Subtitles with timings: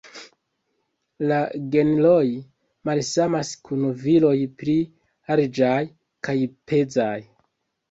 [1.31, 1.37] La
[1.75, 2.21] genroj
[2.91, 4.77] malsamas kun viroj pli
[5.31, 5.79] larĝaj
[6.29, 6.39] kaj
[6.75, 7.15] pezaj.